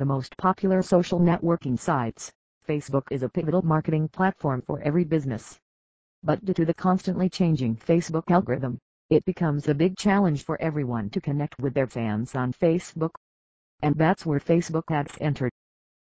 [0.00, 2.32] the most popular social networking sites,
[2.66, 5.60] Facebook is a pivotal marketing platform for every business.
[6.22, 8.78] But due to the constantly changing Facebook algorithm,
[9.10, 13.10] it becomes a big challenge for everyone to connect with their fans on Facebook.
[13.82, 15.50] And that's where Facebook ads enter.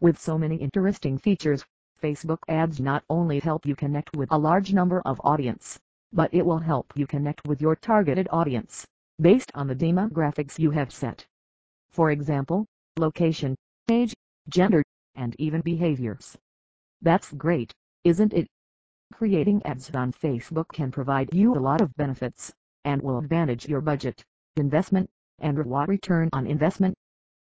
[0.00, 1.64] With so many interesting features,
[2.02, 5.80] Facebook ads not only help you connect with a large number of audience,
[6.12, 8.86] but it will help you connect with your targeted audience,
[9.18, 11.24] based on the demographics you have set.
[11.88, 12.66] For example,
[12.98, 13.56] location,
[13.90, 14.14] age,
[14.48, 14.82] gender,
[15.14, 16.36] and even behaviors.
[17.02, 17.72] That's great,
[18.04, 18.46] isn't it?
[19.12, 22.52] Creating ads on Facebook can provide you a lot of benefits,
[22.84, 24.22] and will advantage your budget,
[24.56, 26.94] investment, and reward return on investment.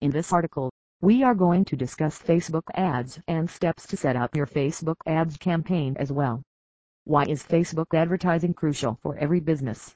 [0.00, 4.36] In this article, we are going to discuss Facebook ads and steps to set up
[4.36, 6.42] your Facebook ads campaign as well.
[7.04, 9.94] Why is Facebook advertising crucial for every business?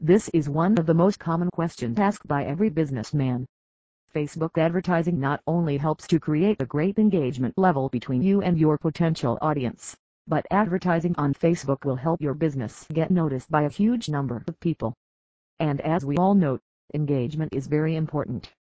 [0.00, 3.46] This is one of the most common questions asked by every businessman.
[4.14, 8.78] Facebook advertising not only helps to create a great engagement level between you and your
[8.78, 9.96] potential audience,
[10.28, 14.60] but advertising on Facebook will help your business get noticed by a huge number of
[14.60, 14.94] people.
[15.58, 16.60] And as we all know,
[16.94, 18.52] engagement is very important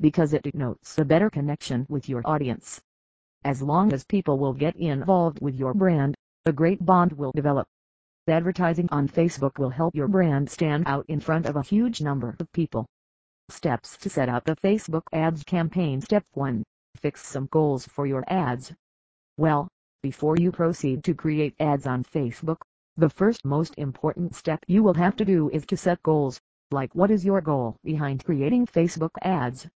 [0.00, 2.80] because it denotes a better connection with your audience.
[3.44, 6.14] As long as people will get involved with your brand,
[6.46, 7.68] a great bond will develop.
[8.28, 12.34] Advertising on Facebook will help your brand stand out in front of a huge number
[12.40, 12.86] of people.
[13.48, 16.62] Steps to set up a Facebook ads campaign Step 1.
[16.96, 18.72] Fix some goals for your ads.
[19.36, 19.68] Well,
[20.02, 22.62] before you proceed to create ads on Facebook,
[22.96, 26.94] the first most important step you will have to do is to set goals, like
[26.94, 29.68] what is your goal behind creating Facebook ads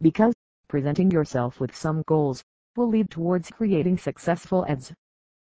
[0.00, 0.34] because
[0.66, 2.42] presenting yourself with some goals
[2.76, 4.92] will lead towards creating successful ads.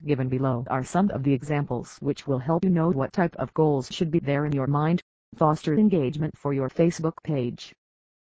[0.05, 3.53] Given below are some of the examples which will help you know what type of
[3.55, 5.01] goals should be there in your mind.
[5.37, 7.71] Foster engagement for your Facebook page.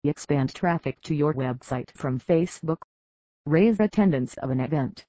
[0.04, 2.80] Expand traffic to your website from Facebook.
[3.46, 5.06] Raise attendance of an event.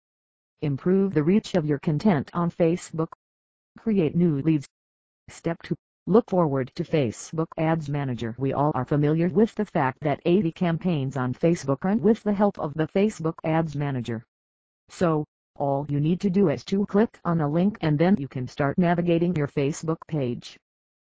[0.61, 3.09] Improve the reach of your content on Facebook.
[3.79, 4.69] Create new leads.
[5.31, 5.75] Step 2.
[6.07, 8.35] Look forward to Facebook Ads Manager.
[8.39, 12.35] We all are familiar with the fact that 80 campaigns on Facebook run with the
[12.35, 14.23] help of the Facebook Ads Manager.
[14.91, 15.25] So,
[15.59, 18.49] all you need to do is to click on a link and then you can
[18.49, 20.59] start navigating your Facebook page.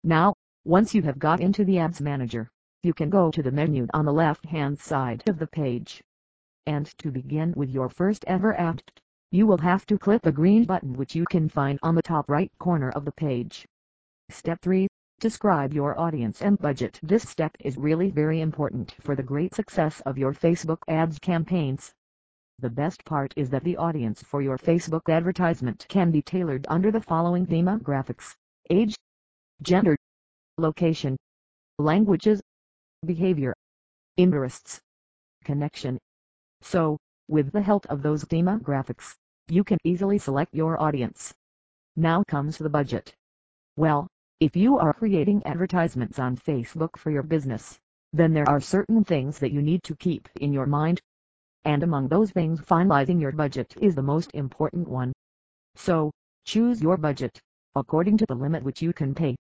[0.06, 2.50] Now, once you have got into the Ads Manager,
[2.84, 6.03] you can go to the menu on the left hand side of the page.
[6.66, 8.84] And to begin with your first ever ad,
[9.31, 12.30] you will have to click the green button which you can find on the top
[12.30, 13.66] right corner of the page.
[14.30, 14.88] Step 3.
[15.19, 17.00] Describe your audience and budget.
[17.03, 21.94] This step is really very important for the great success of your Facebook ads campaigns.
[22.59, 26.92] The best part is that the audience for your Facebook advertisement can be tailored under
[26.92, 28.36] the following demographics,
[28.69, 28.96] age,
[29.62, 29.96] gender,
[30.59, 31.18] location,
[31.78, 32.42] languages,
[33.06, 33.53] behavior,
[34.18, 34.80] interests,
[35.44, 35.97] connection.
[36.62, 36.97] So,
[37.28, 39.16] with the help of those demographics,
[39.48, 41.34] you can easily select your audience.
[41.96, 43.14] Now comes the budget.
[43.78, 44.08] Well,
[44.40, 47.80] if you are creating advertisements on Facebook for your business,
[48.14, 51.02] then there are certain things that you need to keep in your mind.
[51.66, 55.14] And among those things finalizing your budget is the most important one.
[55.75, 56.12] So,
[56.46, 57.40] choose your budget,
[57.75, 59.36] according to the limit which you can pay.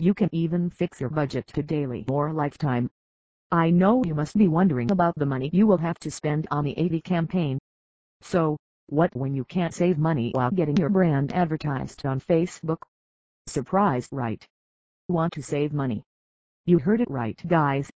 [0.00, 2.88] You can even fix your budget to daily or lifetime.
[3.50, 6.62] I know you must be wondering about the money you will have to spend on
[6.62, 7.58] the 80 campaign.
[8.20, 12.82] So, what when you can't save money while getting your brand advertised on Facebook?
[13.48, 14.46] Surprised right?
[15.08, 16.04] Want to save money?
[16.64, 17.90] You heard it right guys.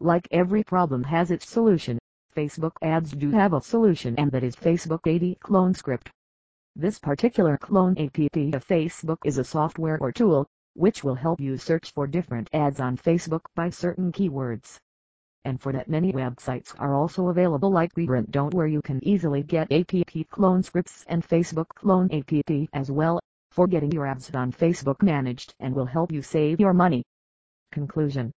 [0.00, 1.98] Like every problem has its solution,
[2.34, 6.10] Facebook ads do have a solution and that is Facebook AD Clone Script.
[6.74, 11.56] This particular clone app of Facebook is a software or tool, which will help you
[11.56, 14.78] search for different ads on Facebook by certain keywords.
[15.44, 17.92] And for that many websites are also available like
[18.30, 23.20] Don't where you can easily get app clone scripts and Facebook clone app as well
[23.50, 27.04] for getting your ads on Facebook managed and will help you save your money.
[27.70, 28.32] Conclusion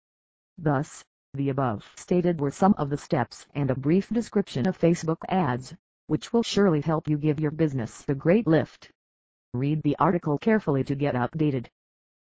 [0.58, 5.18] Thus, the above stated were some of the steps and a brief description of Facebook
[5.30, 5.74] ads,
[6.07, 8.92] which will surely help you give your business a great lift.
[9.54, 11.68] Read the article carefully to get updated.